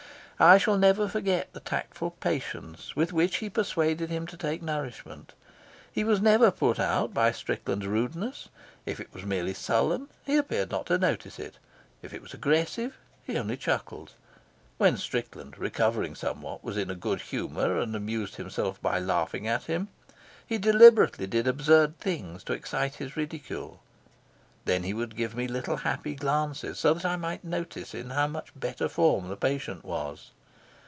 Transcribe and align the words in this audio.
I 0.43 0.57
shall 0.57 0.79
never 0.79 1.07
forget 1.07 1.53
the 1.53 1.59
tactful 1.59 2.09
patience 2.09 2.95
with 2.95 3.13
which 3.13 3.35
he 3.35 3.47
persuaded 3.47 4.09
him 4.09 4.25
to 4.25 4.35
take 4.35 4.63
nourishment. 4.63 5.33
He 5.91 6.03
was 6.03 6.19
never 6.19 6.49
put 6.49 6.79
out 6.79 7.13
by 7.13 7.31
Strickland's 7.31 7.85
rudeness; 7.85 8.49
if 8.83 8.99
it 8.99 9.13
was 9.13 9.23
merely 9.23 9.53
sullen, 9.53 10.07
he 10.25 10.37
appeared 10.37 10.71
not 10.71 10.87
to 10.87 10.97
notice 10.97 11.37
it; 11.37 11.59
if 12.01 12.11
it 12.11 12.23
was 12.23 12.33
aggressive, 12.33 12.97
he 13.23 13.37
only 13.37 13.55
chuckled. 13.55 14.13
When 14.79 14.97
Strickland, 14.97 15.59
recovering 15.59 16.15
somewhat, 16.15 16.63
was 16.63 16.75
in 16.75 16.89
a 16.89 16.95
good 16.95 17.21
humour 17.21 17.77
and 17.79 17.95
amused 17.95 18.37
himself 18.37 18.81
by 18.81 18.97
laughing 18.97 19.47
at 19.47 19.65
him, 19.65 19.89
he 20.43 20.57
deliberately 20.57 21.27
did 21.27 21.47
absurd 21.47 21.99
things 21.99 22.43
to 22.45 22.53
excite 22.53 22.95
his 22.95 23.15
ridicule. 23.15 23.79
Then 24.63 24.83
he 24.83 24.93
would 24.93 25.15
give 25.15 25.35
me 25.35 25.47
little 25.47 25.77
happy 25.77 26.13
glances, 26.13 26.77
so 26.77 26.93
that 26.93 27.03
I 27.03 27.15
might 27.15 27.43
notice 27.43 27.95
in 27.95 28.11
how 28.11 28.27
much 28.27 28.49
better 28.55 28.87
form 28.87 29.27
the 29.27 29.35
patient 29.35 29.83
was. 29.83 30.29